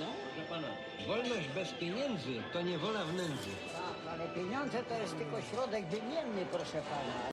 [0.00, 0.68] No, proszę pana,
[1.08, 3.50] wolność bez pieniędzy to niewola w nędzy.
[3.72, 7.30] Tak, ale pieniądze to jest tylko środek wymienny, proszę pana.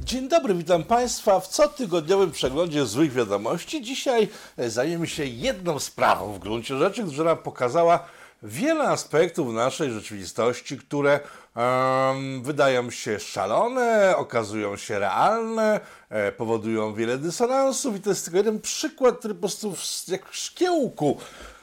[0.00, 3.82] Dzień dobry, witam Państwa w cotygodniowym przeglądzie złych wiadomości.
[3.82, 8.08] Dzisiaj zajmiemy się jedną sprawą w gruncie rzeczy, która pokazała
[8.42, 11.20] wiele aspektów naszej rzeczywistości, które
[11.56, 18.36] em, wydają się szalone, okazują się realne, e, powodują wiele dysonansów i to jest tylko
[18.38, 21.18] jeden przykład, który po prostu w- jak w szkiełku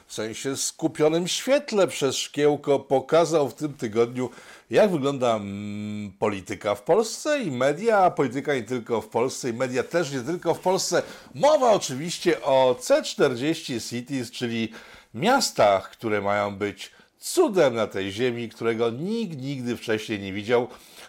[0.06, 4.30] w sensie skupionym świetle przez szkiełko pokazał w tym tygodniu,
[4.70, 9.82] jak wygląda mm, polityka w Polsce i media, polityka nie tylko w Polsce i media
[9.82, 11.02] też nie tylko w Polsce.
[11.34, 14.72] Mowa oczywiście o C40 Cities, czyli
[15.14, 20.68] miastach, które mają być cudem na tej ziemi, którego nikt nigdy wcześniej nie widział,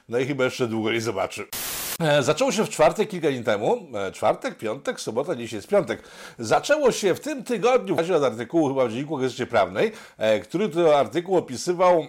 [0.09, 1.47] no i chyba jeszcze długo nie zobaczy.
[2.01, 3.87] E, Zaczęło się w czwartek, kilka dni temu.
[3.93, 6.03] E, Czwartek, piątek, sobota, dziś jest piątek.
[6.39, 10.69] Zaczęło się w tym tygodniu, w od artykułu chyba w Dzienniku Gazecie Prawnej, e, który
[10.69, 12.07] to artykuł opisywał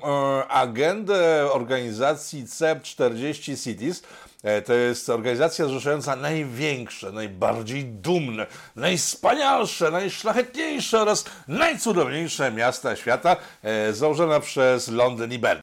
[0.49, 4.03] agendę organizacji CEP40 Cities.
[4.43, 13.93] E, To jest organizacja zrzeszająca największe, najbardziej dumne, najwspanialsze, najszlachetniejsze oraz najcudowniejsze miasta świata, e,
[13.93, 15.63] założona przez Londyn i Berlin.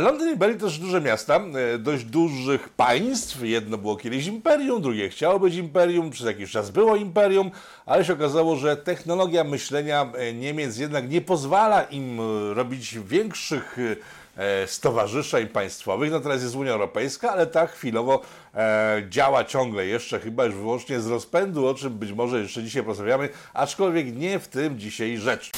[0.00, 3.42] Londyn i Berlin to też duże miasta, e, dość dużych państw.
[3.42, 7.50] Jedno było kiedyś imperium, drugie chciało być imperium, przez jakiś czas było imperium,
[7.86, 13.78] ale się okazało, że technologia myślenia e, Niemiec jednak nie pozwala im e, robić większych
[13.78, 13.96] e,
[14.66, 16.10] stowarzyszeń państwowych.
[16.10, 18.22] No teraz jest Unia Europejska, ale ta chwilowo
[18.54, 22.82] e, działa ciągle jeszcze chyba już wyłącznie z rozpędu, o czym być może jeszcze dzisiaj
[22.82, 25.50] porozmawiamy, aczkolwiek nie w tym dzisiaj rzecz.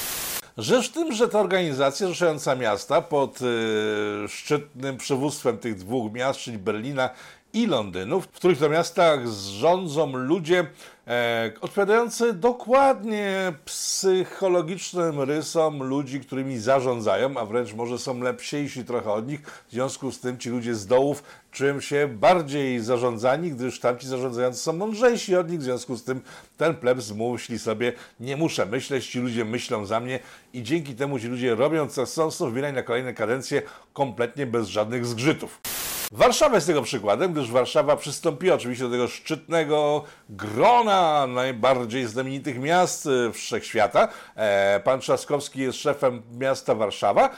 [0.57, 6.39] Rzecz w tym, że ta organizacja zrzeszająca miasta pod y, szczytnym przywództwem tych dwóch miast,
[6.39, 7.09] czyli Berlina
[7.53, 9.27] i Londynu, w których to miastach
[9.59, 10.65] rządzą ludzie
[11.07, 19.27] e, odpowiadający dokładnie psychologicznym rysom ludzi, którymi zarządzają, a wręcz może są lepsiejsi trochę od
[19.27, 19.41] nich.
[19.41, 24.59] W związku z tym ci ludzie z dołów czują się bardziej zarządzani, gdyż tamci zarządzający
[24.59, 25.59] są mądrzejsi od nich.
[25.59, 26.21] W związku z tym
[26.57, 30.19] ten plebs myśli sobie, nie muszę myśleć, ci ludzie myślą za mnie
[30.53, 33.61] i dzięki temu ci ludzie robią co chcą, są na kolejne kadencje
[33.93, 35.76] kompletnie bez żadnych zgrzytów.
[36.11, 43.07] Warszawa jest tego przykładem, gdyż Warszawa przystąpiła oczywiście do tego szczytnego grona najbardziej znamienitych miast
[43.07, 44.07] e, wszechświata.
[44.35, 47.29] E, Pan Trzaskowski jest szefem miasta Warszawa.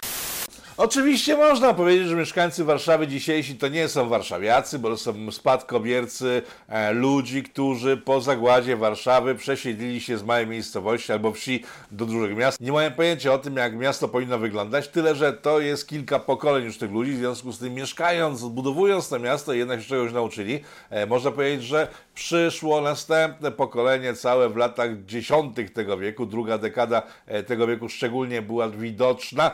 [0.79, 6.41] Oczywiście można powiedzieć, że mieszkańcy Warszawy dzisiejsi to nie są warszawiacy, bo to są spadkobiercy
[6.67, 12.37] e, ludzi, którzy po zagładzie Warszawy przesiedlili się z małej miejscowości albo wsi do dużych
[12.37, 12.61] miast.
[12.61, 16.65] Nie mają pojęcia o tym, jak miasto powinno wyglądać, tyle że to jest kilka pokoleń
[16.65, 20.59] już tych ludzi, w związku z tym mieszkając, budowując to miasto, jednak się czegoś nauczyli.
[20.89, 27.01] E, można powiedzieć, że przyszło następne pokolenie całe w latach dziesiątych tego wieku, druga dekada
[27.27, 29.51] e, tego wieku szczególnie była widoczna e,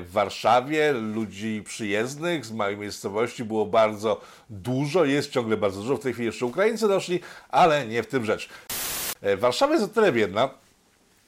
[0.00, 0.39] w Warszawie,
[0.92, 4.20] ludzi przyjezdnych z małej miejscowości było bardzo
[4.50, 8.24] dużo, jest ciągle bardzo dużo, w tej chwili jeszcze Ukraińcy doszli, ale nie w tym
[8.24, 8.48] rzecz.
[9.20, 10.50] E, Warszawa jest o tyle biedna,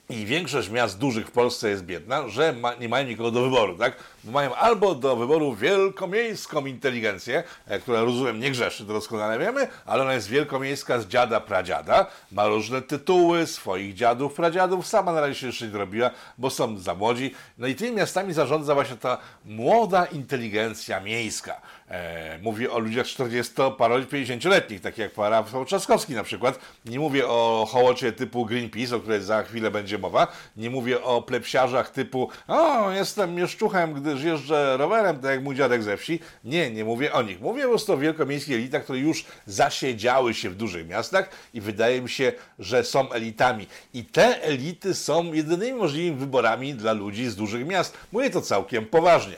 [0.09, 3.77] i większość miast dużych w Polsce jest biedna, że ma, nie mają nikogo do wyboru,
[3.77, 3.95] tak?
[4.23, 10.03] Mają albo do wyboru wielkomiejską inteligencję, e, która rozumiem nie grzeszy, to doskonale wiemy, ale
[10.03, 15.35] ona jest wielkomiejska z dziada pradziada, ma różne tytuły swoich dziadów, pradziadów, sama na razie
[15.35, 17.35] się jeszcze nie dorobiła, bo są za młodzi.
[17.57, 21.61] No i tymi miastami zarządza właśnie ta młoda inteligencja miejska.
[21.89, 26.59] E, mówię o ludziach 40-50-letnich, takich jak Rafał Trzaskowski na przykład.
[26.85, 30.27] Nie mówię o hołocie typu Greenpeace, o której za chwilę będzie mowa.
[30.57, 35.83] Nie mówię o plepsiarzach typu o, jestem mieszczuchem, gdyż jeżdżę rowerem, tak jak mój dziadek
[35.83, 36.19] ze wsi.
[36.43, 37.41] Nie, nie mówię o nich.
[37.41, 42.01] Mówię po prostu o wielkomiejskich elitach, które już zasiedziały się w dużych miastach i wydaje
[42.01, 43.67] mi się, że są elitami.
[43.93, 47.97] I te elity są jedynymi możliwymi wyborami dla ludzi z dużych miast.
[48.11, 49.35] Mówię to całkiem poważnie.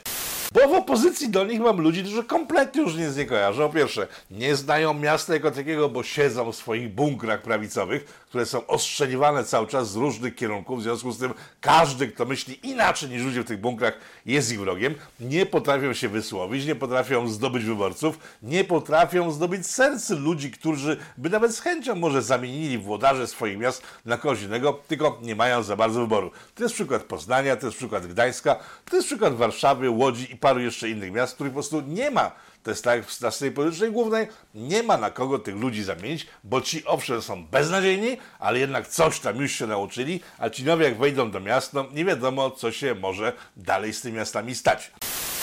[0.52, 3.68] Bo w opozycji do nich mam ludzi, którzy kompletnie już nic nie kojarzą.
[3.68, 8.66] Po pierwsze, nie znają miasta jako takiego, bo siedzą w swoich bunkrach prawicowych, które są
[8.66, 10.78] ostrzeliwane cały czas z różnych kierunków.
[10.78, 14.60] W związku z tym każdy, kto myśli inaczej niż ludzie w tych bunkrach, jest ich
[14.60, 14.94] wrogiem.
[15.20, 21.30] Nie potrafią się wysłowić, nie potrafią zdobyć wyborców, nie potrafią zdobyć serc ludzi, którzy by
[21.30, 25.76] nawet z chęcią może zamienili włodarze swoich miast na kogoś innego, tylko nie mają za
[25.76, 26.30] bardzo wyboru.
[26.54, 28.56] To jest przykład Poznania, to jest przykład Gdańska,
[28.90, 32.32] to jest przykład Warszawy, Łodzi i paru jeszcze innych miast, których po prostu nie ma.
[32.66, 36.60] To jest tak w scenie politycznej głównej, nie ma na kogo tych ludzi zamienić, bo
[36.60, 40.98] ci owszem są beznadziejni, ale jednak coś tam już się nauczyli, a ci nowi jak
[40.98, 44.92] wejdą do miast, no nie wiadomo co się może dalej z tymi miastami stać.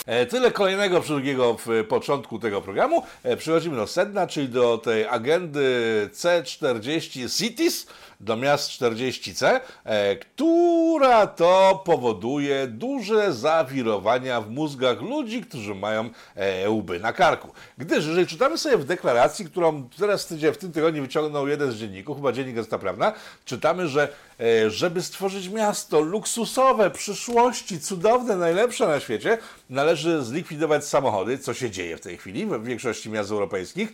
[0.05, 3.03] E, Tyle kolejnego przydługiego w e, początku tego programu.
[3.23, 7.87] E, Przechodzimy do sedna, czyli do tej agendy C40 Cities,
[8.23, 16.69] do miast 40C, e, która to powoduje duże zawirowania w mózgach ludzi, którzy mają e,
[16.69, 17.47] łby na karku.
[17.77, 22.17] Gdyż, jeżeli czytamy sobie w deklaracji, którą teraz w tym tygodniu wyciągnął jeden z dzienników,
[22.17, 23.13] chyba Dziennik Gazeta Prawna,
[23.45, 24.07] czytamy, że
[24.39, 29.37] e, żeby stworzyć miasto luksusowe, przyszłości, cudowne, najlepsze na świecie,
[29.69, 33.93] należy zlikwidować samochody, co się dzieje w tej chwili w większości miast europejskich.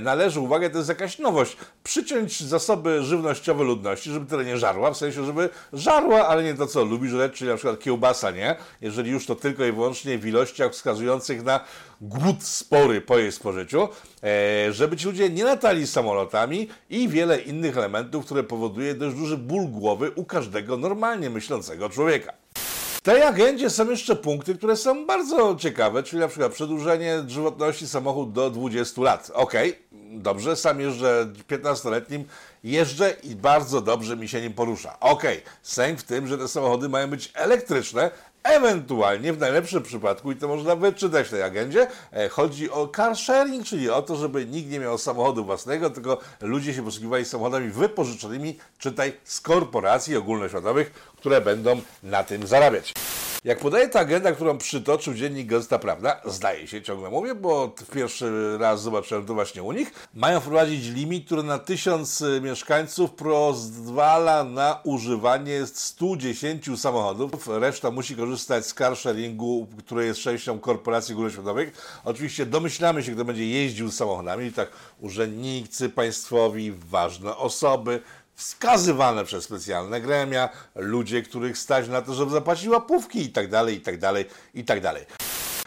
[0.00, 4.96] Należy, uwaga, to jest jakaś nowość, przyciąć zasoby żywnościowe ludności, żeby tyle nie żarła, w
[4.96, 8.56] sensie, żeby żarła, ale nie to, co lubi żreć, czyli na przykład kiełbasa, nie?
[8.80, 11.60] Jeżeli już to tylko i wyłącznie w ilościach wskazujących na
[12.00, 13.88] głód spory po jej spożyciu,
[14.22, 19.36] e, żeby ci ludzie nie latali samolotami i wiele innych elementów, które powoduje dość duży
[19.36, 22.39] ból głowy u każdego normalnie myślącego człowieka.
[23.00, 27.88] W tej agendzie są jeszcze punkty, które są bardzo ciekawe, czyli na przykład przedłużenie żywotności
[27.88, 29.30] samochodu do 20 lat.
[29.34, 29.78] Okej,
[30.10, 32.24] dobrze, sam jeżdżę 15-letnim,
[32.64, 35.00] jeżdżę i bardzo dobrze mi się nim porusza.
[35.00, 38.10] Okej, sęk w tym, że te samochody mają być elektryczne,
[38.42, 43.16] Ewentualnie, w najlepszym przypadku, i to można wyczytać w tej agendzie, e, chodzi o car
[43.16, 47.70] sharing, czyli o to, żeby nikt nie miał samochodu własnego, tylko ludzie się posługiwali samochodami
[47.70, 52.92] wypożyczonymi, czytaj, z korporacji ogólnoświatowych, które będą na tym zarabiać.
[53.44, 58.58] Jak podaje ta agenda, którą przytoczył dziennik Gazeta Prawna, zdaje się, ciągle mówię, bo pierwszy
[58.58, 64.44] raz zobaczyłem to właśnie u nich, mają wprowadzić limit, który na tysiąc y, mieszkańców pozwala
[64.44, 67.48] na używanie 110 samochodów.
[67.48, 72.00] Reszta musi korzystać z car sharingu, który jest częścią korporacji ogólnoświatowych.
[72.04, 74.68] Oczywiście domyślamy się, kto będzie jeździł samochodami, tak
[75.00, 78.00] urzędnicy państwowi, ważne osoby,
[78.40, 83.76] wskazywane przez specjalne gremia, ludzie, których stać na to, żeby zapłacić łapówki i tak dalej,
[83.76, 85.06] i tak dalej, i tak.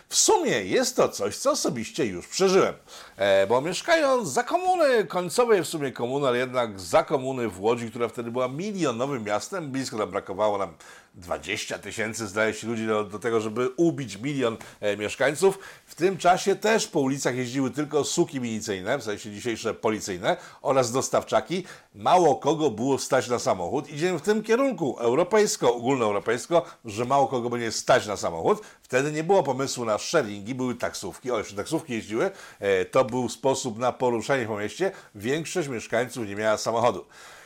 [0.09, 2.73] W sumie jest to coś, co osobiście już przeżyłem.
[3.17, 7.89] E, bo mieszkając za komuny, końcowej w sumie komuny, ale jednak za komuny w Łodzi,
[7.89, 10.73] która wtedy była milionowym miastem, blisko nam brakowało nam
[11.15, 15.59] 20 tysięcy, zdaje się, ludzi do, do tego, żeby ubić milion e, mieszkańców.
[15.85, 20.91] W tym czasie też po ulicach jeździły tylko suki milicyjne, w sensie dzisiejsze policyjne oraz
[20.91, 21.63] dostawczaki.
[21.95, 23.89] Mało kogo było stać na samochód.
[23.89, 28.61] Idziemy w tym kierunku europejsko, ogólnoeuropejsko, że mało kogo będzie stać na samochód.
[28.81, 31.31] Wtedy nie było pomysłu na sharingi, były taksówki.
[31.31, 32.31] O, jeszcze taksówki jeździły.
[32.59, 34.91] E, to był sposób na poruszanie po mieście.
[35.15, 37.05] Większość mieszkańców nie miała samochodu.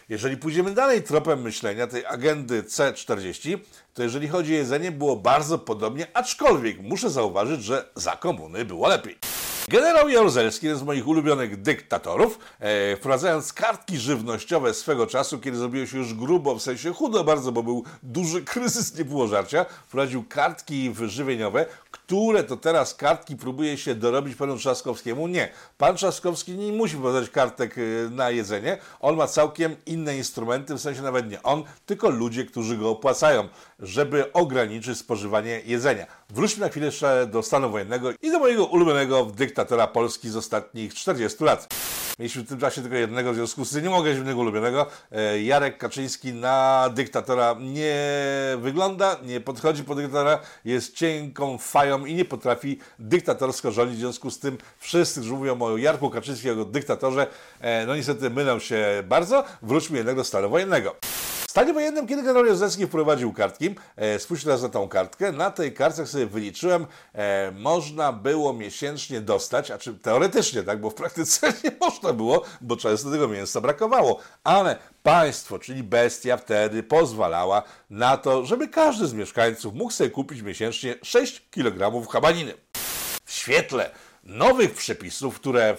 [0.09, 3.57] Jeżeli pójdziemy dalej tropem myślenia tej agendy C40,
[3.93, 8.87] to jeżeli chodzi o jedzenie, było bardzo podobnie, aczkolwiek muszę zauważyć, że za komuny było
[8.87, 9.17] lepiej.
[9.69, 15.85] Generał Jaruzelski, jeden z moich ulubionych dyktatorów, e, wprowadzając kartki żywnościowe swego czasu, kiedy zrobiło
[15.85, 20.23] się już grubo, w sensie chudo bardzo, bo był duży kryzys, nie było żarcia, wprowadził
[20.23, 21.65] kartki żywieniowe,
[22.05, 25.27] które to teraz kartki próbuje się dorobić panu Trzaskowskiemu.
[25.27, 25.49] Nie.
[25.77, 28.77] Pan Trzaskowski nie musi wprowadzać kartek y, na jedzenie.
[28.99, 33.47] On ma całkiem inne instrumenty, w sensie nawet nie on, tylko ludzie, którzy go opłacają,
[33.79, 36.05] żeby ograniczyć spożywanie jedzenia.
[36.29, 40.93] Wróćmy na chwilę jeszcze do stanu wojennego i do mojego ulubionego dyktatora Polski z ostatnich
[40.93, 41.67] 40 lat.
[42.19, 44.87] Mieliśmy w tym czasie tylko jednego, w związku z tym nie mogę mieć innego ulubionego.
[45.11, 47.95] E, Jarek Kaczyński na dyktatora nie
[48.57, 53.97] wygląda, nie podchodzi pod dyktatora, jest cienką fają i nie potrafi dyktatorsko rządzić.
[53.97, 57.27] W związku z tym wszyscy, którzy mówią o Jarku Kaczyńskim jako dyktatorze,
[57.61, 59.43] e, no niestety mylą się bardzo.
[59.61, 60.95] Wróćmy jednak do stanu wojennego.
[61.57, 65.73] Stanie wojennym, kiedy generał Jaruzelski wprowadził kartki, e, spójrzcie teraz na tą kartkę, na tej
[65.73, 70.93] kartce jak sobie wyliczyłem, e, można było miesięcznie dostać, a czy teoretycznie, tak, bo w
[70.93, 77.63] praktyce nie można było, bo często tego mięsa brakowało, ale państwo, czyli bestia wtedy pozwalała
[77.89, 82.53] na to, żeby każdy z mieszkańców mógł sobie kupić miesięcznie 6 kg habaniny.
[83.25, 83.91] W świetle
[84.27, 85.75] nowych przepisów, które e,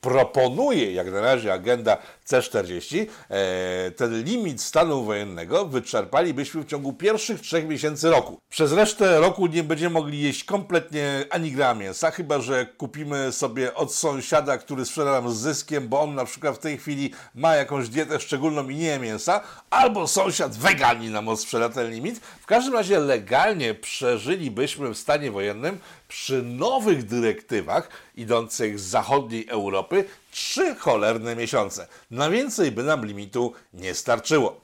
[0.00, 7.40] proponuje jak na razie agenda C40, e, ten limit stanu wojennego wyczerpalibyśmy w ciągu pierwszych
[7.40, 8.38] trzech miesięcy roku.
[8.48, 13.74] Przez resztę roku nie będziemy mogli jeść kompletnie ani gra mięsa, chyba że kupimy sobie
[13.74, 17.54] od sąsiada, który sprzeda nam z zyskiem, bo on na przykład w tej chwili ma
[17.54, 22.20] jakąś dietę szczególną i nie je mięsa, albo sąsiad wegani nam odsprzeda ten limit.
[22.40, 30.04] W każdym razie legalnie przeżylibyśmy w stanie wojennym przy nowych dyrektywach idących z zachodniej Europy
[30.30, 31.88] trzy cholerne miesiące.
[32.10, 34.60] Na więcej by nam limitu nie starczyło.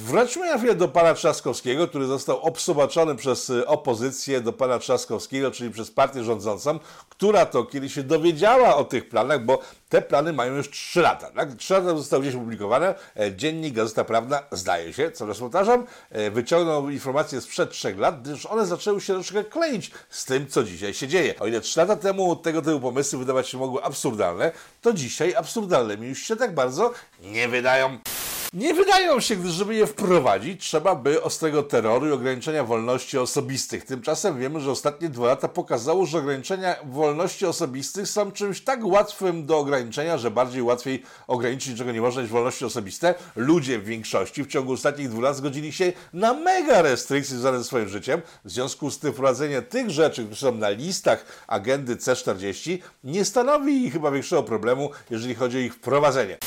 [0.00, 5.50] Wróćmy na chwilę do pana Trzaskowskiego, który został obsobaczony przez y, opozycję do pana Trzaskowskiego,
[5.50, 9.58] czyli przez partię rządzącą, która to kiedy się dowiedziała o tych planach, bo
[9.88, 11.30] te plany mają już 3 lata.
[11.30, 11.54] Tak?
[11.54, 12.94] 3 lata zostały gdzieś opublikowane.
[13.16, 18.22] E, Dziennik Gazeta Prawna, zdaje się, co raz powtarzam, e, wyciągnął informacje sprzed 3 lat,
[18.22, 21.34] gdyż one zaczęły się troszkę kleić z tym, co dzisiaj się dzieje.
[21.40, 26.08] O ile 3 lata temu tego typu pomysły wydawać się mogły absurdalne, to dzisiaj absurdalnymi
[26.08, 27.98] już się tak bardzo nie wydają.
[28.54, 33.84] Nie wydają się, gdyż żeby je wprowadzić, trzeba by ostrego terroru i ograniczenia wolności osobistych.
[33.84, 39.46] Tymczasem wiemy, że ostatnie dwa lata pokazało, że ograniczenia wolności osobistych są czymś tak łatwym
[39.46, 43.14] do ograniczenia, że bardziej łatwiej ograniczyć czego nie można niż wolności osobiste.
[43.36, 47.64] Ludzie w większości w ciągu ostatnich dwóch lat zgodzili się na mega restrykcje związane ze
[47.64, 48.22] swoim życiem.
[48.44, 53.90] W związku z tym wprowadzenie tych rzeczy, które są na listach agendy C40 nie stanowi
[53.90, 56.38] chyba większego problemu, jeżeli chodzi o ich wprowadzenie.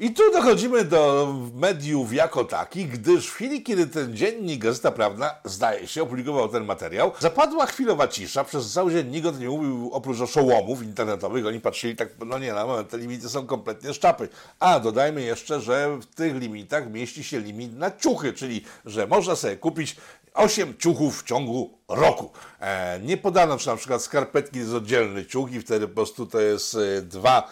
[0.00, 5.34] I tu dochodzimy do mediów jako takich, gdyż w chwili, kiedy ten dziennik Gazeta Prawna,
[5.44, 10.20] zdaje się, opublikował ten materiał, zapadła chwilowa cisza, przez cały dzień nikt nie mówił, oprócz
[10.20, 14.28] oszołomów internetowych, oni patrzyli tak, no nie, na moment, te limity są kompletnie szczapy.
[14.60, 19.36] A dodajmy jeszcze, że w tych limitach mieści się limit na ciuchy, czyli, że można
[19.36, 19.96] sobie kupić
[20.34, 22.30] 8 ciuchów w ciągu roku.
[22.60, 26.40] E, nie podano, czy na przykład skarpetki jest oddzielny ciuch i wtedy po prostu to
[26.40, 27.48] jest e, dwa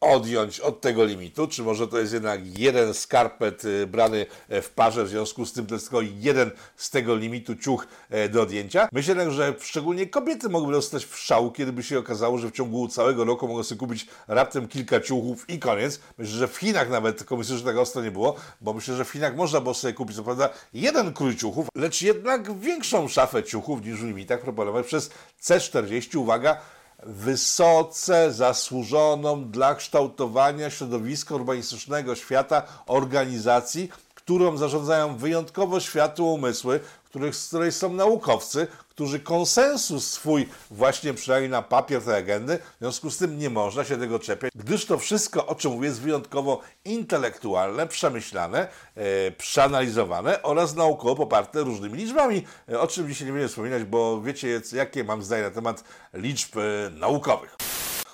[0.00, 4.70] odjąć od tego limitu, czy może to jest jednak jeden skarpet y, brany e, w
[4.70, 8.42] parze, w związku z tym to jest tylko jeden z tego limitu ciuch e, do
[8.42, 8.88] odjęcia.
[8.92, 12.52] Myślę jednak, że szczególnie kobiety mogłyby dostać w szału, kiedy by się okazało, że w
[12.52, 16.00] ciągu całego roku mogą sobie kupić raptem kilka ciuchów i koniec.
[16.18, 19.10] Myślę, że w Chinach nawet, myślę, że tak ostro nie było, bo myślę, że w
[19.10, 23.84] Chinach można było sobie kupić, co prawda, jeden krój ciuchów, lecz jednak większą szafę ciuchów
[23.84, 25.10] niż w limitach proponowanych przez
[25.42, 26.18] C40.
[26.18, 26.60] Uwaga,
[27.02, 37.48] wysoce zasłużoną dla kształtowania środowiska urbanistycznego świata organizacji, którą zarządzają wyjątkowo światłe umysły, których, z
[37.48, 43.16] której są naukowcy, którzy konsensus swój właśnie przynajmniej na papier tej agendy, w związku z
[43.16, 47.86] tym nie można się tego czepiać, gdyż to wszystko, o czym mówię, jest wyjątkowo intelektualne,
[47.86, 53.84] przemyślane, e, przeanalizowane oraz naukowo poparte różnymi liczbami, e, o czym dzisiaj nie będę wspominać,
[53.84, 55.84] bo wiecie, jakie mam zdanie na temat
[56.14, 57.67] liczb e, naukowych.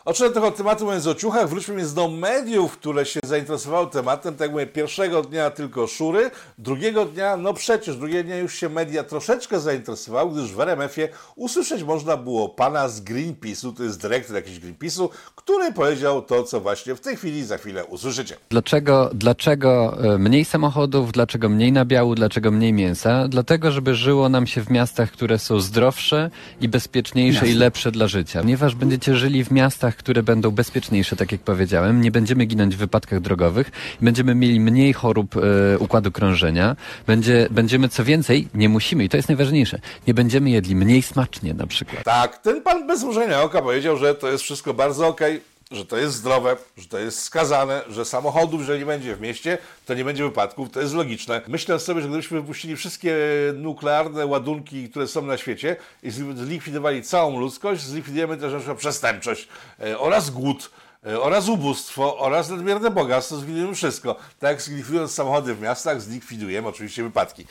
[0.04, 4.34] Odszedłem trochę od tematu mówiąc o ciuchach, wróćmy więc do mediów, które się zainteresowały tematem.
[4.34, 8.68] Tak jak mówię, pierwszego dnia tylko szury, drugiego dnia, no przecież, drugiego dnia już się
[8.68, 14.37] media troszeczkę zainteresowały, gdyż w RMF-ie usłyszeć można było pana z Greenpeace'u, to jest dyrektor
[14.37, 18.37] jakiś Greenpeace'u, który powiedział to, co właśnie w tej chwili, za chwilę usłyszycie.
[18.50, 23.28] Dlaczego, dlaczego e, mniej samochodów, dlaczego mniej nabiału, dlaczego mniej mięsa?
[23.28, 26.30] Dlatego, żeby żyło nam się w miastach, które są zdrowsze
[26.61, 27.50] i bezpieczniejsze Jasne.
[27.50, 28.40] i lepsze dla życia.
[28.40, 32.00] Ponieważ będziecie żyli w miastach, które będą bezpieczniejsze, tak jak powiedziałem.
[32.00, 33.70] Nie będziemy ginąć w wypadkach drogowych,
[34.00, 39.16] będziemy mieli mniej chorób e, układu krążenia, będzie, będziemy co więcej, nie musimy, i to
[39.16, 42.04] jest najważniejsze, nie będziemy jedli mniej smacznie na przykład.
[42.04, 43.04] Tak, ten pan bez
[43.42, 45.36] oka powiedział, że to jest wszystko bardzo okej.
[45.36, 49.21] Okay że to jest zdrowe, że to jest skazane, że samochodów, jeżeli nie będzie w
[49.21, 51.40] mieście, to nie będzie wypadków, to jest logiczne.
[51.49, 53.16] Myślę sobie, że gdybyśmy wypuścili wszystkie
[53.54, 59.49] nuklearne ładunki, które są na świecie i zlikwidowali całą ludzkość, zlikwidujemy też na przestępczość
[59.81, 60.71] e, oraz głód
[61.04, 64.16] oraz ubóstwo, oraz nadmierne bogactwo, zlikwidujemy wszystko.
[64.38, 67.46] Tak zlikwidując samochody w miastach, zlikwidujemy oczywiście wypadki.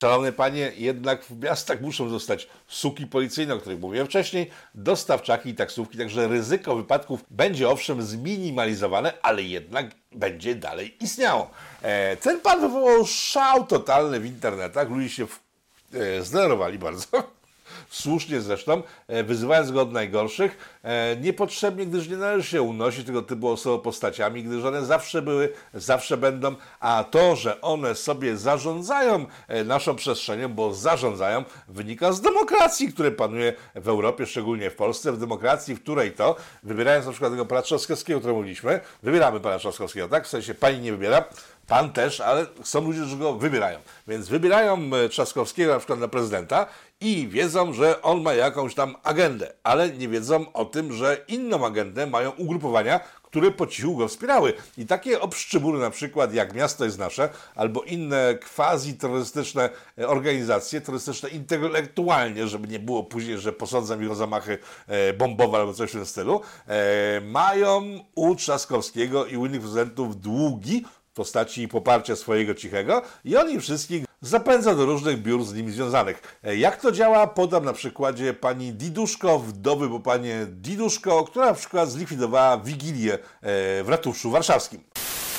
[0.00, 5.54] Szanowne panie, jednak w miastach muszą zostać suki policyjne, o których mówiłem wcześniej, dostawczaki i
[5.54, 11.50] taksówki, także ryzyko wypadków będzie owszem zminimalizowane, ale jednak będzie dalej istniało.
[11.82, 15.40] E, ten pan wywołał szał totalny w internetach, ludzie się w,
[15.94, 17.35] e, zdenerwowali bardzo
[17.90, 23.22] słusznie zresztą, e, wyzywając go od najgorszych, e, niepotrzebnie, gdyż nie należy się unosić tego
[23.22, 29.64] typu postaciami, gdyż one zawsze były, zawsze będą, a to, że one sobie zarządzają e,
[29.64, 35.18] naszą przestrzenią, bo zarządzają, wynika z demokracji, które panuje w Europie, szczególnie w Polsce, w
[35.18, 39.58] demokracji, w której to, wybierając na przykład tego pana Trzaskowskiego, o którym mówiliśmy, wybieramy pana
[39.58, 40.24] Trzaskowskiego, tak?
[40.24, 41.24] W sensie pani nie wybiera,
[41.66, 43.78] Pan też, ale są ludzie, którzy go wybierają.
[44.08, 46.66] Więc wybierają Trzaskowskiego na przykład na prezydenta
[47.00, 51.66] i wiedzą, że on ma jakąś tam agendę, ale nie wiedzą o tym, że inną
[51.66, 54.52] agendę mają ugrupowania, które po cichu go wspierały.
[54.78, 61.28] I takie obszczybury na przykład jak Miasto jest Nasze, albo inne quasi-terrorystyczne e, organizacje, terrorystyczne
[61.28, 65.92] intelektualnie, żeby nie było później, że posądzam ich o zamachy e, bombowe albo coś w
[65.92, 70.84] tym stylu, e, mają u Trzaskowskiego i u innych prezydentów długi
[71.16, 76.38] postaci poparcia swojego cichego i on im wszystkich zapędza do różnych biur z nimi związanych.
[76.44, 77.26] E, jak to działa?
[77.26, 83.18] Podam na przykładzie pani Diduszko, wdowy po panie Diduszko, która na przykład zlikwidowała Wigilię e,
[83.84, 84.80] w ratuszu warszawskim.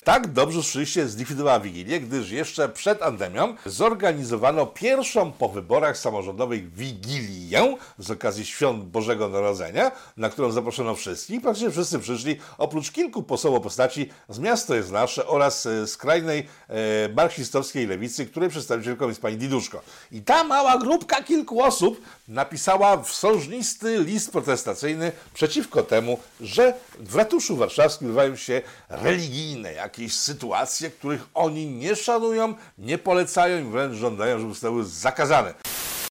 [0.07, 7.77] Tak dobrze rzeczywiście zlikwidowała Wigilię, gdyż jeszcze przed pandemią zorganizowano pierwszą po wyborach samorządowych Wigilię
[7.99, 11.41] z okazji Świąt Bożego Narodzenia, na którą zaproszono wszystkich.
[11.41, 17.87] Praktycznie wszyscy przyszli, oprócz kilku posełów postaci z Miasto jest Nasze oraz e, skrajnej e,
[17.87, 19.81] lewicy, której przedstawicielką jest pani Diduszko.
[20.11, 27.57] I ta mała grupka kilku osób napisała wsążnisty list protestacyjny przeciwko temu, że w ratuszu
[27.57, 34.39] warszawskim odbywają się religijne jakieś sytuacje, których oni nie szanują, nie polecają i wręcz żądają,
[34.39, 35.53] żeby zostały zakazane.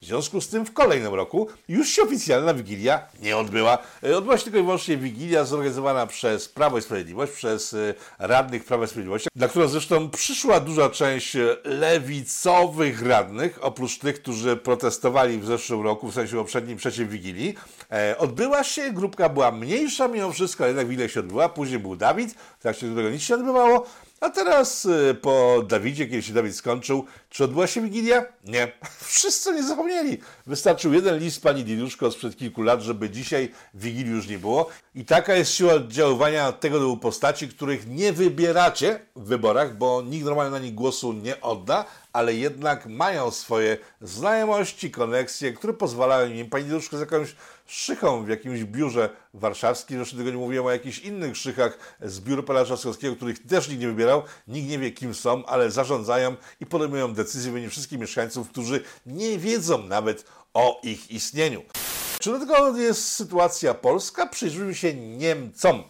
[0.01, 3.77] W związku z tym w kolejnym roku już się oficjalna Wigilia nie odbyła.
[4.03, 8.65] E, Odbyła się tylko i wyłącznie Wigilia zorganizowana przez Prawo i Sprawiedliwość, przez e, radnych
[8.65, 14.57] Prawa i Sprawiedliwości, na którą zresztą przyszła duża część e, lewicowych radnych, oprócz tych, którzy
[14.57, 17.55] protestowali w zeszłym roku, w sensie poprzednim, przeciw Wigilii.
[18.17, 21.49] Odbyła się, grupka była mniejsza mimo wszystko, ale jednak Wigilia się odbyła.
[21.49, 23.85] Później był Dawid, w trakcie którego nic się odbywało.
[24.21, 28.25] A teraz y, po Dawidzie, kiedy się Dawid skończył, czy odbyła się Wigilia?
[28.43, 28.71] Nie.
[28.99, 30.17] Wszyscy nie zapomnieli.
[30.47, 34.69] Wystarczył jeden list pani Diduszko sprzed kilku lat, żeby dzisiaj Wigilii już nie było.
[34.95, 40.25] I taka jest siła oddziaływania tego typu postaci, których nie wybieracie w wyborach, bo nikt
[40.25, 46.49] normalnie na nich głosu nie odda, ale jednak mają swoje znajomości, koneksje, które pozwalają im.
[46.49, 47.35] Pani Diduszko z jakąś
[47.67, 52.43] szychą w jakimś biurze warszawskim, zresztą tego nie mówiłem o jakichś innych szychach z biura
[52.43, 56.65] pana Trzaskowskiego, których też nikt nie wybierał, nikt nie wie kim są, ale zarządzają i
[56.65, 61.61] podejmują decyzje w imieniu wszystkich mieszkańców, którzy nie wiedzą nawet o ich istnieniu.
[62.19, 64.27] Czy do tego jest sytuacja polska?
[64.27, 65.83] Przyjrzyjmy się Niemcom.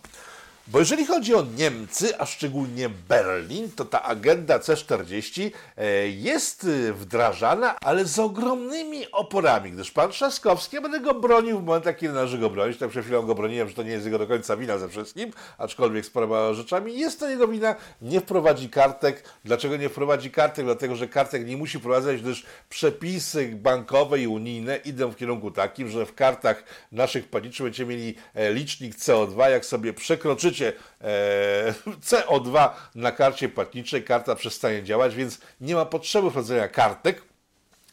[0.72, 6.94] Bo jeżeli chodzi o Niemcy, a szczególnie Berlin, to ta agenda C40 e, jest e,
[6.94, 12.14] wdrażana, ale z ogromnymi oporami, gdyż pan Trzaskowski, ja będę go bronił w momentach, kiedy
[12.14, 14.58] należy go bronić, tak przed chwilą go broniłem, że to nie jest jego do końca
[14.58, 19.24] wina ze wszystkim, aczkolwiek z paroma rzeczami jest to jego wina, nie wprowadzi kartek.
[19.46, 20.66] Dlaczego nie wprowadzi kartek?
[20.66, 25.90] Dlatego, że kartek nie musi wprowadzać, gdyż przepisy bankowe i unijne idą w kierunku takim,
[25.90, 31.74] że w kartach naszych płatniczych będziecie mieli e, licznik CO2, jak sobie przekroczycie e,
[32.10, 37.22] CO2 na karcie płatniczej, karta przestanie działać, więc nie ma potrzeby wprowadzenia kartek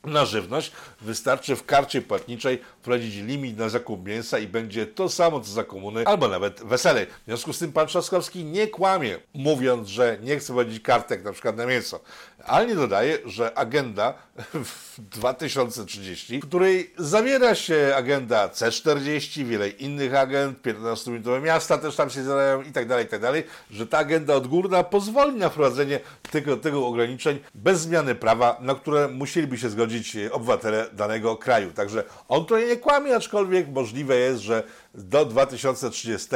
[0.07, 0.73] na żywność.
[1.01, 5.65] Wystarczy w karcie płatniczej wprowadzić limit na zakup mięsa i będzie to samo co za
[5.65, 7.07] komuny, albo nawet weselej.
[7.07, 11.33] W związku z tym pan Trzaskowski nie kłamie, mówiąc, że nie chce wprowadzić kartek na
[11.33, 12.01] przykład na mięso.
[12.47, 14.15] Ale nie dodaje, że agenda
[14.55, 22.11] w 2030, w której zawiera się agenda C40, wiele innych agent, 15-minutowe miasta też tam
[22.11, 26.01] się zadają i tak dalej, i tak dalej, że ta agenda odgórna pozwoli na wprowadzenie
[26.31, 31.73] tego, tego ograniczeń bez zmiany prawa, na które musieliby się zgodzić obywatele danego kraju.
[31.73, 34.63] Także on tutaj nie kłamie, aczkolwiek możliwe jest, że
[34.95, 36.29] do 2030,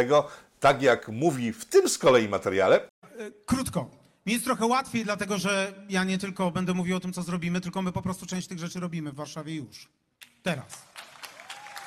[0.61, 2.81] tak jak mówi w tym z kolei materiale,
[3.47, 3.91] Krótko.
[4.29, 7.61] Mi jest trochę łatwiej, dlatego że ja nie tylko będę mówił o tym, co zrobimy,
[7.61, 9.89] tylko my po prostu część tych rzeczy robimy w Warszawie już.
[10.43, 10.83] Teraz.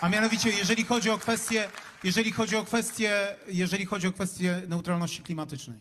[0.01, 1.69] A mianowicie, jeżeli chodzi o kwestię,
[2.03, 5.79] jeżeli chodzi o kwestię, jeżeli chodzi o kwestię neutralności klimatycznej.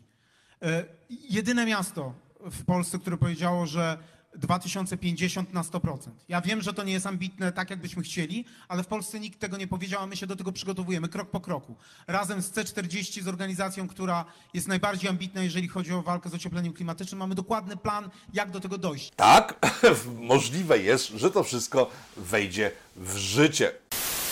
[0.62, 3.99] E, Jedyne miasto w Polsce, które powiedziało, że
[4.36, 5.96] 2050 na 100%.
[6.28, 9.56] Ja wiem, że to nie jest ambitne tak, jakbyśmy chcieli, ale w Polsce nikt tego
[9.56, 11.74] nie powiedział, a my się do tego przygotowujemy krok po kroku.
[12.06, 16.72] Razem z C40, z organizacją, która jest najbardziej ambitna, jeżeli chodzi o walkę z ociepleniem
[16.72, 19.12] klimatycznym, mamy dokładny plan, jak do tego dojść.
[19.16, 19.58] tak,
[20.20, 23.72] możliwe jest, że to wszystko wejdzie w życie.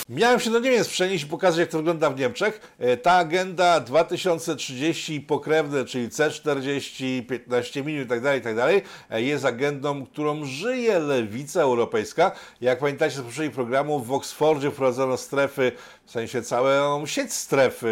[0.09, 2.75] Miałem się do Niemiec przenieść i pokazać, jak to wygląda w Niemczech.
[2.79, 8.57] E, Ta agenda 2030 pokrewne, czyli C40, 15 minut i tak dalej, i tak
[9.11, 12.33] e, jest agendą, którą żyje lewica europejska.
[12.61, 15.73] Jak pamiętacie z poprzednich programów, w Oksfordzie wprowadzono strefy,
[16.05, 17.87] w sensie całą sieć stref e,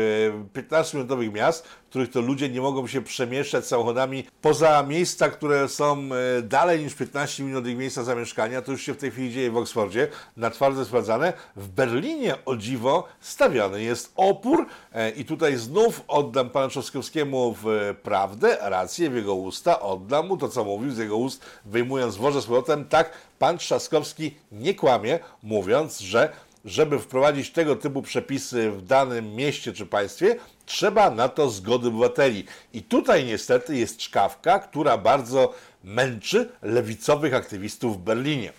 [0.60, 6.08] 15-minutowych miast, w których to ludzie nie mogą się przemieszczać samochodami poza miejsca, które są
[6.38, 8.62] e, dalej niż 15 minut od ich miejsca zamieszkania.
[8.62, 11.32] To już się w tej chwili dzieje w Oksfordzie, na twardo sprawdzane.
[11.56, 17.56] W Berlinie, o dziwo, stawiany jest opór e, i tutaj znów oddam panu Trzaskowskiemu
[17.90, 22.16] e, prawdę, rację w jego usta, oddam mu to, co mówił z jego ust, wyjmując
[22.16, 22.84] woże z powrotem.
[22.84, 26.32] Tak, pan Trzaskowski nie kłamie, mówiąc, że
[26.66, 32.44] żeby wprowadzić tego typu przepisy w danym mieście czy państwie, trzeba na to zgody obywateli.
[32.72, 38.52] I tutaj niestety jest czkawka, która bardzo męczy lewicowych aktywistów w Berlinie.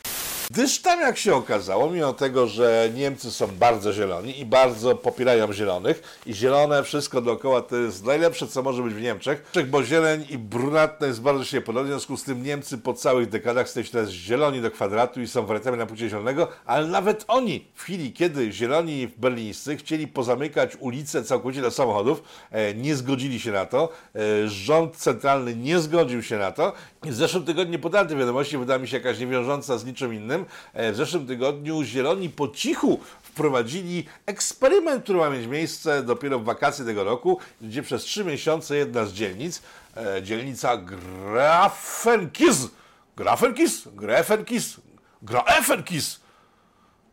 [0.51, 5.53] Gdyż tam, jak się okazało, mimo tego, że Niemcy są bardzo zieloni i bardzo popierają
[5.53, 10.25] zielonych i zielone wszystko dookoła to jest najlepsze, co może być w Niemczech, bo zieleń
[10.29, 13.85] i brunatne jest bardzo się podobne, w związku z tym Niemcy po całych dekadach stali
[13.85, 17.83] się teraz zieloni do kwadratu i są wariatami na płcie zielonego, ale nawet oni w
[17.83, 23.65] chwili, kiedy zieloni berlińscy chcieli pozamykać ulice całkowicie dla samochodów, e, nie zgodzili się na
[23.65, 26.73] to, e, rząd centralny nie zgodził się na to.
[27.03, 30.36] W zeszłym tygodniu podane te wiadomości, wydała mi się jakaś niewiążąca z niczym innym,
[30.73, 36.43] e, w zeszłym tygodniu zieloni po cichu wprowadzili eksperyment, który ma mieć miejsce dopiero w
[36.43, 39.61] wakacje tego roku, gdzie przez trzy miesiące jedna z dzielnic,
[39.97, 42.67] e, dzielnica Grafenkis,
[43.17, 44.77] Grafenkis, Grafenkis,
[45.21, 46.19] Grafenkis,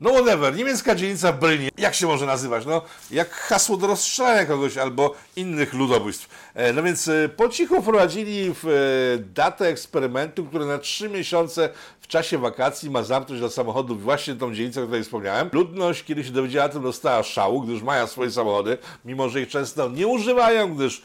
[0.04, 1.38] no whatever, niemiecka dzielnica w
[1.78, 2.66] jak się może nazywać?
[2.66, 6.28] No, jak hasło do rozstrzelania kogoś albo innych ludobójstw.
[6.54, 11.68] E, no więc e, po cichu wprowadzili w e, datę eksperymentu, który na trzy miesiące
[12.00, 15.50] w czasie wakacji ma zamknąć dla samochodów właśnie tą dzielnicę, o której wspomniałem.
[15.52, 19.48] Ludność, kiedy się dowiedziała o tym, dostała szału, gdyż mają swoje samochody, mimo że ich
[19.48, 21.02] często nie używają, gdyż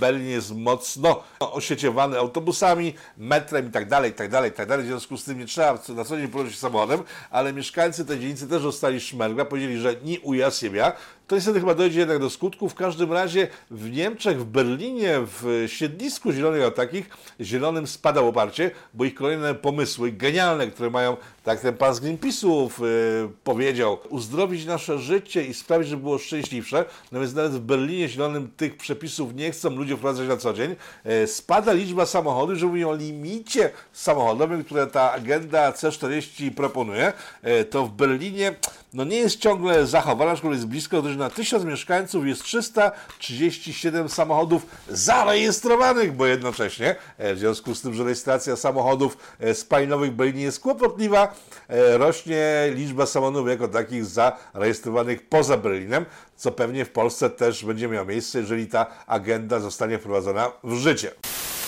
[0.00, 4.84] Berlin jest mocno osieciowany autobusami, metrem i tak dalej, i tak dalej, i tak dalej.
[4.84, 8.20] W związku z tym nie trzeba na co dzień poruszać się samochodem, ale mieszkańcy tej
[8.20, 10.92] dzielnicy też dostali szmergla, powiedzieli, że nie uja siebie.
[11.32, 12.68] To niestety chyba dojdzie jednak do skutku.
[12.68, 18.70] W każdym razie w Niemczech, w Berlinie, w siedlisku zielonych o takich, zielonym spada oparcie,
[18.94, 24.66] bo ich kolejne pomysły, genialne, które mają, tak ten pan z Greenpeace'u yy, powiedział, uzdrowić
[24.66, 26.84] nasze życie i sprawić, żeby było szczęśliwsze.
[27.12, 30.76] No więc nawet w Berlinie zielonym tych przepisów nie chcą ludzie wprowadzać na co dzień.
[31.04, 37.12] Yy, spada liczba samochodów, że mówią o limicie samochodowym, które ta agenda C40 proponuje.
[37.42, 38.54] Yy, to w Berlinie
[38.92, 44.66] no nie jest ciągle zachowana, szkoda jest blisko, gdyż na 1000 mieszkańców jest 337 samochodów
[44.88, 50.42] zarejestrowanych, bo jednocześnie, e, w związku z tym, że rejestracja samochodów e, spalinowych w Berlinie
[50.42, 51.34] jest kłopotliwa,
[51.68, 57.88] e, rośnie liczba samochodów jako takich zarejestrowanych poza Berlinem, co pewnie w Polsce też będzie
[57.88, 61.10] miało miejsce, jeżeli ta agenda zostanie wprowadzona w życie.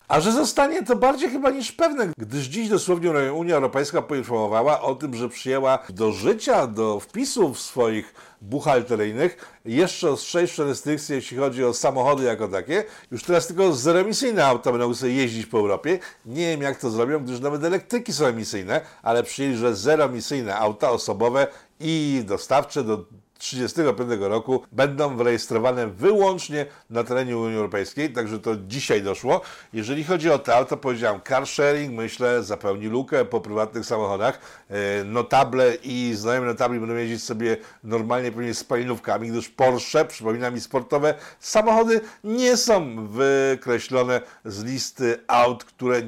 [0.09, 4.95] A że zostanie to bardziej chyba niż pewne, gdyż dziś dosłownie Unia Europejska poinformowała o
[4.95, 11.75] tym, że przyjęła do życia, do wpisów swoich buchalteryjnych jeszcze ostrzejsze restrykcje, jeśli chodzi o
[11.75, 12.85] samochody jako takie.
[13.11, 15.99] Już teraz tylko zeroemisyjne auta będą sobie jeździć po Europie.
[16.27, 20.91] Nie wiem jak to zrobią, gdyż nawet elektryki są emisyjne, ale przyjęli, że zeroemisyjne auta
[20.91, 21.47] osobowe
[21.81, 23.05] i dostawcze do
[23.51, 29.41] 1935 roku będą wyrejestrowane wyłącznie na terenie Unii Europejskiej, także to dzisiaj doszło.
[29.73, 34.39] Jeżeli chodzi o to auto, powiedziałem, car sharing, myślę, zapełni lukę po prywatnych samochodach.
[34.71, 40.61] E, notable i znajomi notabli będą jeździć sobie normalnie pewnie spalinówkami, gdyż Porsche, przypomina mi
[40.61, 46.03] sportowe samochody, nie są wykreślone z listy aut, które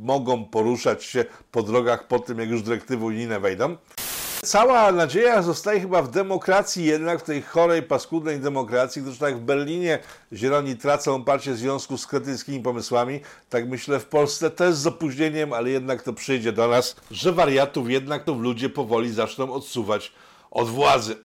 [0.00, 3.76] mogą poruszać się po drogach po tym, jak już dyrektywy unijne wejdą.
[4.44, 9.40] Cała nadzieja zostaje chyba w demokracji, jednak w tej chorej, paskudnej demokracji, gdyż tak w
[9.40, 9.98] Berlinie
[10.32, 15.52] zieloni tracą oparcie w związku z kretyńskimi pomysłami, tak myślę w Polsce też z opóźnieniem,
[15.52, 20.12] ale jednak to przyjdzie do nas, że wariatów jednak to ludzie powoli zaczną odsuwać
[20.50, 21.16] od władzy.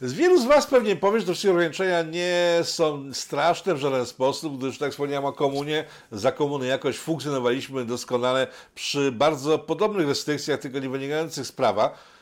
[0.00, 4.58] Z wielu z Was pewnie powie, że wszystkie ograniczenia nie są straszne w żaden sposób,
[4.58, 10.78] gdyż tak wspomniałem o komunie, za komuny jakoś funkcjonowaliśmy doskonale przy bardzo podobnych restrykcjach, tylko
[10.78, 12.13] nie wynikających z prawa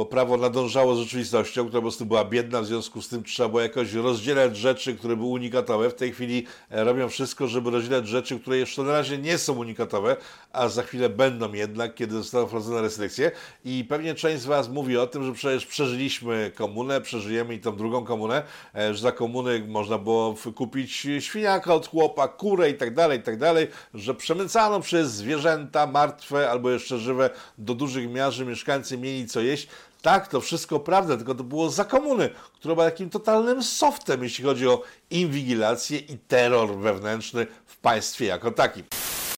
[0.00, 3.48] bo prawo nadążało z rzeczywistością, która po prostu była biedna, w związku z tym trzeba
[3.48, 5.90] było jakoś rozdzielać rzeczy, które były unikatowe.
[5.90, 9.58] W tej chwili e, robią wszystko, żeby rozdzielać rzeczy, które jeszcze na razie nie są
[9.58, 10.16] unikatowe,
[10.52, 13.30] a za chwilę będą jednak, kiedy zostaną wprowadzone restrykcje.
[13.64, 17.76] I pewnie część z Was mówi o tym, że przecież przeżyliśmy komunę, przeżyjemy i tą
[17.76, 18.42] drugą komunę,
[18.74, 23.22] e, że za komuny można było kupić świniaka od chłopa, kurę i tak dalej, i
[23.22, 29.26] tak dalej, że przemycano przez zwierzęta martwe albo jeszcze żywe do dużych że mieszkańcy mieli
[29.26, 29.68] co jeść.
[30.02, 34.44] Tak, to wszystko prawda, tylko to było za komuny, która była takim totalnym softem, jeśli
[34.44, 38.84] chodzi o inwigilację i terror wewnętrzny w państwie jako takim.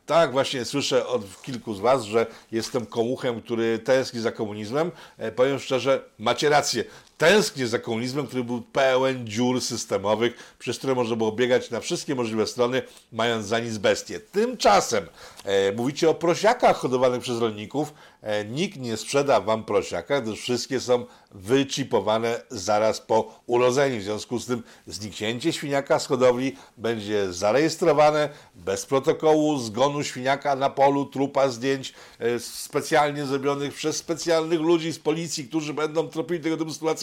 [0.07, 4.90] Tak, właśnie słyszę od kilku z Was, że jestem komuchem, który tęskni za komunizmem.
[5.18, 6.85] E, powiem szczerze, macie rację.
[7.18, 12.14] Tęsknię za komunizmem, który był pełen dziur systemowych, przez które można było biegać na wszystkie
[12.14, 14.20] możliwe strony, mając za nic bestię.
[14.20, 15.07] Tymczasem
[15.44, 17.94] e, mówicie o prosiakach hodowanych przez rolników.
[18.22, 24.01] E, nikt nie sprzeda Wam prosiaka, gdyż wszystkie są wychipowane zaraz po urodzeniu.
[24.01, 30.70] W związku z tym zniknięcie świniaka z hodowli będzie zarejestrowane bez protokołu zgonu świniaka na
[30.70, 36.57] polu, trupa zdjęć e, specjalnie zrobionych przez specjalnych ludzi z policji, którzy będą tropili tego
[36.57, 37.02] typu sytuacje.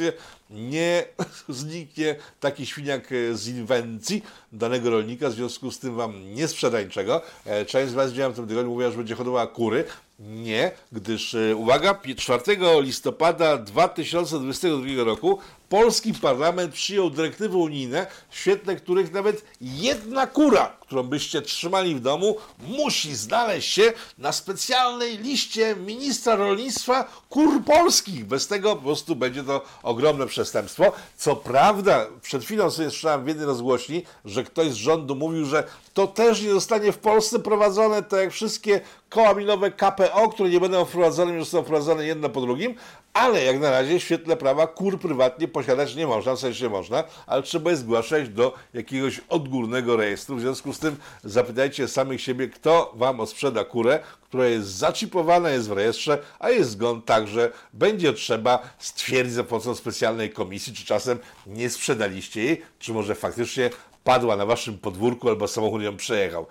[0.50, 1.06] Nie
[1.50, 7.22] zniknie taki świniak z inwencji danego rolnika, w związku z tym Wam nie sprzeda niczego.
[7.46, 9.86] E, część z Was widziałem w tym tygodniu mówiła, że będzie hodowała kury.
[10.20, 18.38] Nie, gdyż, e, uwaga, pi- 4 listopada 2022 roku polski parlament przyjął dyrektywy unijne, w
[18.38, 25.18] świetle których nawet jedna kura, którą byście trzymali w domu, musi znaleźć się na specjalnej
[25.18, 28.26] liście ministra rolnictwa kur polskich.
[28.26, 30.92] Bez tego po prostu będzie to ogromne przestępstwo.
[31.18, 35.64] Co prawda, przed chwilą sobie słyszałem w jednej rozgłośni, że ktoś z rządu mówił, że
[35.94, 40.60] to też nie zostanie w Polsce prowadzone, tak jak wszystkie koła milowe KPO, które nie
[40.60, 42.76] będą wprowadzone, już są wprowadzone jedno po drugim,
[43.14, 47.04] ale jak na razie w świetle prawa kur prywatnie posiadać nie można, w sensie można,
[47.28, 50.36] ale trzeba je zgłaszać do jakiegoś odgórnego rejestru.
[50.36, 55.70] W związku z tym zapytajcie samych siebie, kto wam odsprzeda kurę, która jest zaczipowana, jest
[55.70, 61.20] w rejestrze, a jest zgon także będzie trzeba stwierdzić za pomocą specjalnej komisji, czy czasem
[61.48, 63.70] nie sprzedaliście jej, czy może faktycznie
[64.04, 66.46] padła na waszym podwórku albo samochód ją przejechał.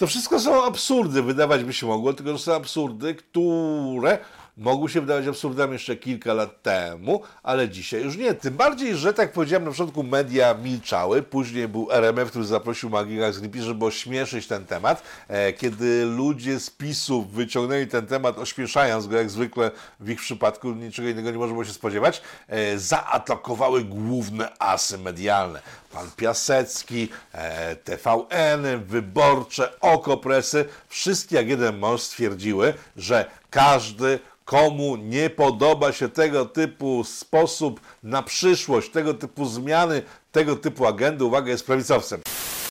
[0.00, 4.18] To wszystko są absurdy, wydawać by się mogło, tylko że są absurdy, które
[4.56, 8.34] mogły się wydawać absurdami jeszcze kilka lat temu, ale dzisiaj już nie.
[8.34, 13.32] Tym bardziej, że tak powiedziałem na początku, media milczały, później był RMF, który zaprosił Magika
[13.32, 15.02] z Greenpeace, żeby ośmieszyć ten temat.
[15.28, 20.70] E, Kiedy ludzie z PiSu wyciągnęli ten temat, ośmieszając go jak zwykle w ich przypadku,
[20.70, 25.62] niczego innego nie można było się spodziewać, e, zaatakowały główne asy medialne.
[25.92, 35.30] Pan Piasecki, e, TVN, Wyborcze, Okopresy, wszystkie jak jeden mąż stwierdziły, że każdy komu nie
[35.30, 41.66] podoba się tego typu sposób na przyszłość, tego typu zmiany, tego typu agendy, uwaga, jest
[41.66, 42.20] prawicowcem.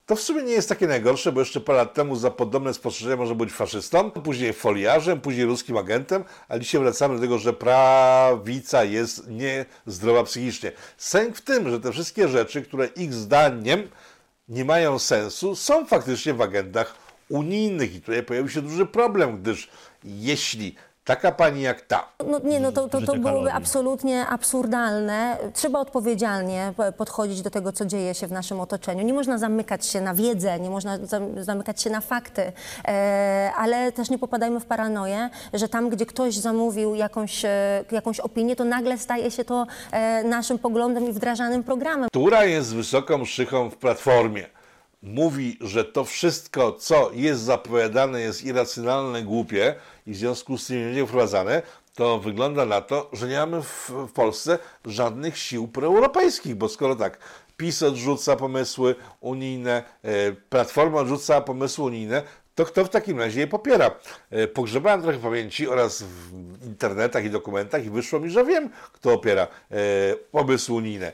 [0.10, 3.16] To w sumie nie jest takie najgorsze, bo jeszcze parę lat temu za podobne spostrzeżenie
[3.16, 8.84] można być faszystą, później foliarzem, później ruskim agentem, a dzisiaj wracamy do tego, że prawica
[8.84, 10.72] jest niezdrowa psychicznie.
[10.98, 13.88] Sęk w tym, że te wszystkie rzeczy, które ich zdaniem
[14.48, 16.96] nie mają sensu, są faktycznie w agendach
[17.30, 19.70] unijnych i tutaj pojawił się duży problem, gdyż
[20.04, 25.38] jeśli taka pani jak ta No, nie, no to, to, to byłoby absolutnie absurdalne.
[25.54, 29.04] Trzeba odpowiedzialnie po- podchodzić do tego, co dzieje się w naszym otoczeniu.
[29.06, 32.52] Nie można zamykać się na wiedzę, nie można zam- zamykać się na fakty,
[32.88, 38.20] e, ale też nie popadajmy w paranoję, że tam, gdzie ktoś zamówił jakąś, e, jakąś
[38.20, 42.10] opinię, to nagle staje się to e, naszym poglądem i wdrażanym programem.
[42.10, 44.46] która jest wysoką szychą w platformie,
[45.02, 49.76] mówi, że to wszystko, co jest zapowiadane, jest irracjonalne, głupie
[50.08, 51.62] i w związku z tym nie wprowadzane,
[51.96, 56.96] to wygląda na to, że nie mamy w, w Polsce żadnych sił proeuropejskich, bo skoro
[56.96, 57.18] tak,
[57.58, 62.24] PiS odrzuca pomysły unijne, e, Platforma odrzuca pomysły unijne,
[62.56, 63.92] to kto w takim razie je popiera?
[64.32, 69.14] E, Pogrzebałem trochę pamięci oraz w internetach i dokumentach i wyszło mi, że wiem, kto
[69.14, 69.78] opiera e,
[70.32, 71.12] pomysły unijne.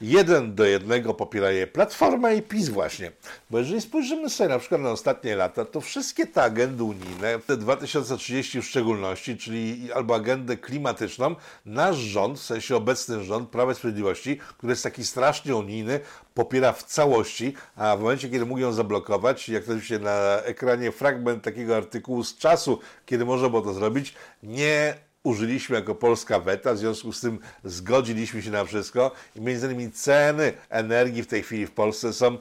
[0.00, 3.12] Jeden do jednego popiera je Platforma i PiS właśnie.
[3.50, 7.56] Bo jeżeli spojrzymy sobie na przykład na ostatnie lata, to wszystkie te agendy unijne, te
[7.56, 11.34] 2030 w szczególności, czyli albo agendę klimatyczną,
[11.66, 16.00] nasz rząd, w sensie obecny rząd Prawa i Sprawiedliwości, który jest taki strasznie unijny,
[16.34, 20.92] popiera w całości, a w momencie, kiedy mógł ją zablokować, jak to się na ekranie
[20.92, 24.94] fragment takiego artykułu z czasu, kiedy można było to zrobić, nie
[25.26, 29.92] użyliśmy jako Polska weta, w związku z tym zgodziliśmy się na wszystko i między innymi
[29.92, 32.38] ceny energii w tej chwili w Polsce są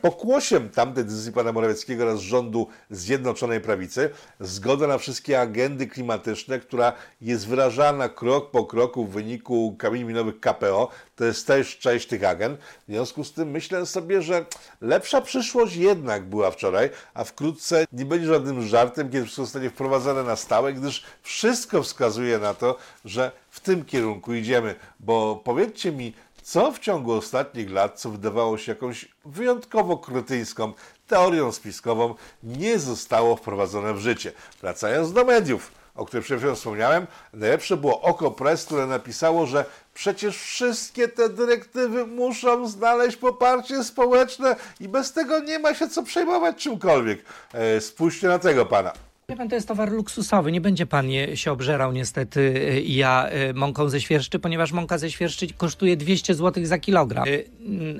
[0.00, 4.10] pokłosiem tamtej decyzji pana Morawieckiego oraz rządu Zjednoczonej Prawicy.
[4.40, 10.40] Zgoda na wszystkie agendy klimatyczne, która jest wyrażana krok po kroku w wyniku kamieni minowych
[10.40, 12.60] KPO, to jest też część tych agent.
[12.60, 14.44] W związku z tym myślę sobie, że
[14.80, 20.22] lepsza przyszłość jednak była wczoraj, a wkrótce nie będzie żadnym żartem, kiedy wszystko zostanie wprowadzone
[20.22, 24.74] na stałe, gdyż wszystko wskazuje na to, że w tym kierunku idziemy.
[25.00, 26.12] Bo powiedzcie mi,
[26.46, 30.72] co w ciągu ostatnich lat, co wydawało się jakąś wyjątkowo kretyńską
[31.06, 34.32] teorią spiskową, nie zostało wprowadzone w życie.
[34.60, 39.64] Wracając do mediów, o których przed chwilą wspomniałem, najlepsze było Oko Press, które napisało, że
[39.94, 46.02] przecież wszystkie te dyrektywy muszą znaleźć poparcie społeczne i bez tego nie ma się co
[46.02, 47.24] przejmować czymkolwiek.
[47.52, 49.05] E, spójrzcie na tego pana.
[49.30, 50.52] Wie pan, to jest towar luksusowy.
[50.52, 55.10] Nie będzie pan się obżerał niestety y, ja y, mąką ze świerszczy, ponieważ mąka ze
[55.10, 57.28] świerszczy kosztuje 200 zł za kilogram.
[57.28, 57.44] Y,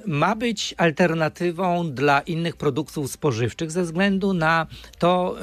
[0.06, 4.66] Ma być alternatywą dla innych produktów spożywczych ze względu na
[4.98, 5.36] to,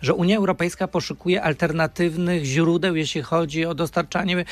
[0.00, 4.44] że Unia Europejska poszukuje alternatywnych źródeł, jeśli chodzi o dostarczanie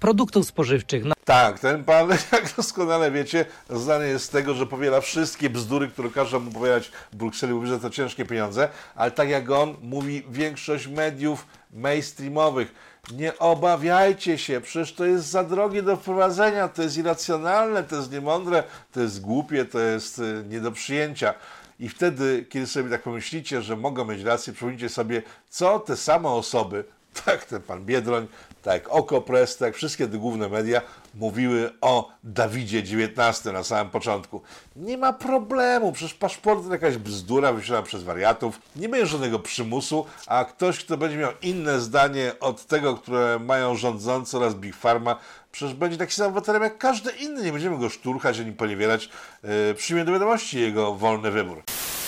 [0.00, 1.04] produktów spożywczych.
[1.04, 5.88] No, Tak, ten pan, jak doskonale wiecie, znany jest z tego, że powiela wszystkie bzdury,
[5.88, 9.76] które każą mu powielać w Brukseli, mówi, że to ciężkie pieniądze, ale tak jak on,
[9.82, 12.74] mówi większość mediów mainstreamowych,
[13.12, 18.12] nie obawiajcie się, przecież to jest za drogie do wprowadzenia, to jest irracjonalne, to jest
[18.12, 18.62] niemądre,
[18.92, 21.34] to jest głupie, to jest y, nie do przyjęcia.
[21.80, 26.28] I wtedy, kiedy sobie tak pomyślicie, że mogą mieć rację, przypomnijcie sobie, co te same
[26.28, 26.84] osoby,
[27.24, 28.26] tak ten pan Biedroń,
[28.62, 30.80] tak Oko Press, tak wszystkie te główne media
[31.14, 34.42] mówiły o Dawidzie XIX na samym początku.
[34.76, 40.06] Nie ma problemu, przecież paszport to jakaś bzdura wymyślona przez wariatów, nie będzie żadnego przymusu,
[40.26, 45.16] a ktoś, kto będzie miał inne zdanie od tego, które mają rządzący oraz Big Pharma,
[45.52, 49.08] przecież będzie taki sam obywatelem jak każdy inny, nie będziemy go szturchać ani poniewierać,
[49.42, 51.62] yy, przyjmie do wiadomości jego wolny wybór.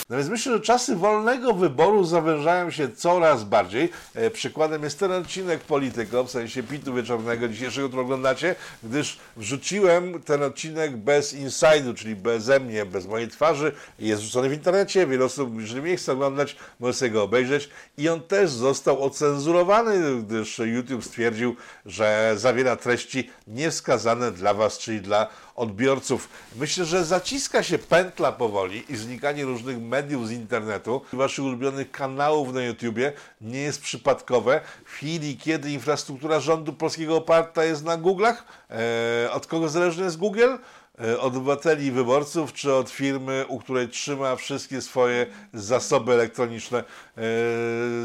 [0.09, 3.91] No więc myślę, że czasy wolnego wyboru zawężają się coraz bardziej.
[4.15, 10.23] E, przykładem jest ten odcinek Polityko, w sensie pitu wieczornego dzisiejszego, który oglądacie, gdyż wrzuciłem
[10.23, 13.73] ten odcinek bez insidu, czyli beze mnie, bez mojej twarzy.
[13.99, 17.69] Jest wrzucony w internecie, wiele osób, jeżeli nie chce oglądać, może sobie go obejrzeć.
[17.99, 25.01] I on też został ocenzurowany, gdyż YouTube stwierdził, że zawiera treści niewskazane dla Was, czyli
[25.01, 26.29] dla odbiorców.
[26.57, 32.55] Myślę, że zaciska się pętla powoli i znikanie różnych mediów z internetu, waszych ulubionych kanałów
[32.55, 34.61] na YouTubie nie jest przypadkowe.
[34.85, 38.37] W chwili, kiedy infrastruktura rządu polskiego oparta jest na Google'ach,
[38.71, 40.57] e, od kogo zależny jest Google?
[41.01, 46.79] E, od obywateli i wyborców, czy od firmy, u której trzyma wszystkie swoje zasoby elektroniczne?
[46.79, 47.23] E,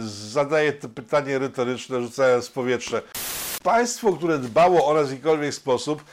[0.06, 3.02] zadaję to pytanie retoryczne, rzucając w powietrze.
[3.64, 6.04] Państwo, które dbało o nas w jakikolwiek sposób,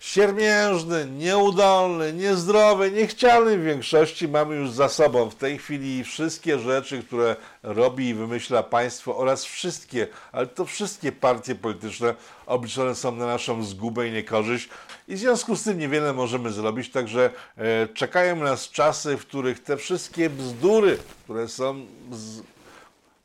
[0.00, 5.30] siermiężny, nieudolny, niezdrowy, niechciany w większości mamy już za sobą.
[5.30, 11.12] W tej chwili wszystkie rzeczy, które robi i wymyśla państwo oraz wszystkie, ale to wszystkie
[11.12, 12.14] partie polityczne
[12.46, 14.68] obliczone są na naszą zgubę i niekorzyść
[15.08, 19.62] i w związku z tym niewiele możemy zrobić, także e, czekają nas czasy, w których
[19.62, 22.42] te wszystkie bzdury, które są, z,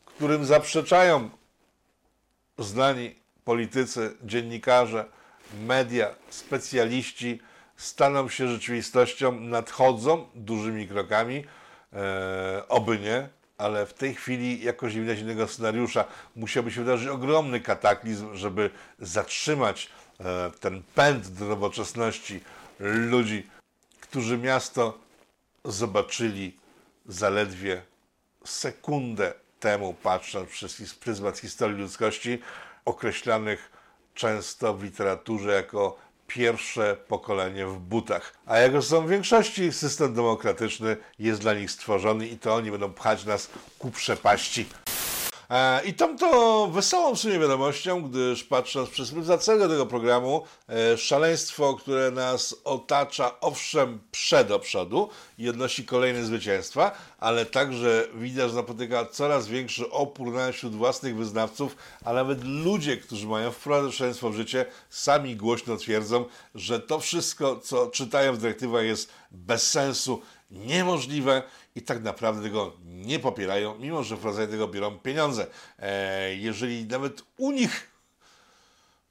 [0.06, 1.30] którym zaprzeczają
[2.58, 5.06] znani politycy, dziennikarze,
[5.62, 7.40] media, specjaliści
[7.78, 11.46] staną się rzeczywistością, nadchodzą dużymi krokami,
[11.94, 16.06] e, oby nie, ale w tej chwili jakoś nie widać innego scenariusza.
[16.36, 19.90] Musiałby się wydarzyć ogromny kataklizm, żeby zatrzymać
[20.20, 22.40] e, ten pęd do nowoczesności
[22.80, 23.48] ludzi,
[24.02, 24.98] którzy miasto
[25.66, 26.58] zobaczyli
[27.06, 27.82] zaledwie
[28.46, 32.40] sekundę temu, patrząc przez pryzmat historii ludzkości,
[32.86, 33.73] określanych
[34.14, 35.98] często w literaturze jako
[36.28, 38.34] pierwsze pokolenie w butach.
[38.46, 42.94] A jako są w większości, system demokratyczny jest dla nich stworzony i to oni będą
[42.94, 43.50] pchać nas
[43.80, 44.66] ku przepaści.
[45.54, 50.44] E, I tą to wesołą w sumie wiadomością, gdyż patrząc przez pryzmat całego tego programu,
[50.70, 58.08] e, szaleństwo, które nas otacza, owszem, przed do przodu i odnosi kolejne zwycięstwa, ale także
[58.14, 63.52] widać, że napotyka coraz większy opór nawet wśród własnych wyznawców, a nawet ludzie, którzy mają
[63.52, 69.10] wprowadzone szaleństwo w życie, sami głośno twierdzą, że to wszystko, co czytają w dyrektywach jest
[69.32, 70.22] bez sensu,
[70.54, 71.44] niemożliwe
[71.76, 75.48] i tak naprawdę tego nie popierają, mimo że wprowadzają tego biorą pieniądze.
[75.80, 77.92] E, jeżeli nawet u nich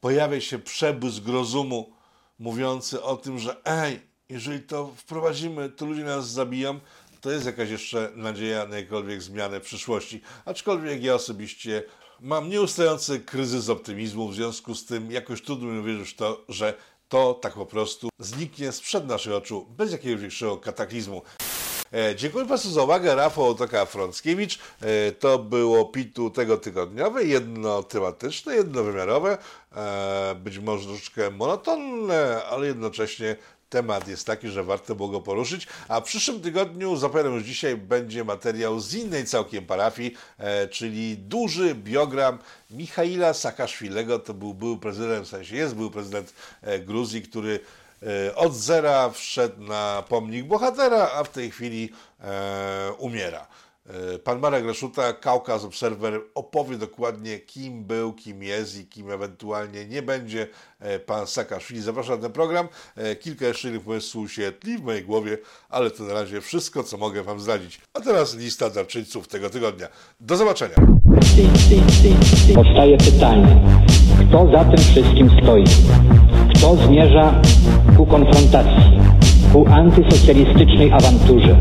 [0.01, 1.93] pojawia się przebłysk rozumu
[2.39, 6.81] mówiący o tym, że ej, jeżeli to wprowadzimy, to ludzie nas zabiją,
[7.21, 10.21] to jest jakaś jeszcze nadzieja na jakąkolwiek zmianę w przyszłości.
[10.45, 11.83] Aczkolwiek ja osobiście
[12.21, 16.75] mam nieustający kryzys optymizmu, w związku z tym jakoś trudno mi uwierzyć w to, że
[17.13, 21.23] to tak po prostu zniknie sprzed naszych oczu bez jakiegoś większego kataklizmu.
[21.93, 23.15] E, dziękuję Państwu za uwagę.
[23.15, 24.59] Rafał Otoka-Frąckiewicz.
[24.81, 29.39] E, to było PIT-u tego tygodniowe, jedno tematyczne, jednowymiarowe,
[29.73, 33.37] e, być może troszeczkę monotonne, ale jednocześnie
[33.73, 35.67] temat jest taki, że warto było go poruszyć.
[35.89, 41.17] A w przyszłym tygodniu, zapewne już dzisiaj, będzie materiał z innej całkiem parafii, e, czyli
[41.19, 42.39] duży biogram
[42.71, 44.19] Michaila Saakaszwilego.
[44.19, 47.61] To był był prezydent, w sensie jest był prezydent e, Gruzji, który
[48.03, 53.47] e, od zera wszedł na pomnik bohatera, a w tej chwili e, umiera.
[53.93, 59.87] E, pan Marek Reszuta, Kaukaz Observer, opowie dokładnie, kim był, kim jest i kim ewentualnie
[59.87, 60.47] nie będzie
[60.81, 61.83] e, pan Saakaszwili.
[61.83, 62.69] Zapraszam na ten program.
[62.97, 66.85] E, kilka jeszcze innych pomysłów się tli w mojej głowie, ale to na razie wszystko,
[66.85, 67.81] co mogę Wam zdradzić.
[67.95, 69.89] A teraz lista darczyńców tego tygodnia.
[70.21, 70.75] Do zobaczenia.
[72.55, 73.63] Powstaje pytanie,
[74.29, 75.65] kto za tym wszystkim stoi?
[76.57, 77.43] Kto zmierza
[77.97, 79.01] ku konfrontacji,
[79.53, 81.61] ku antysocjalistycznej awanturze?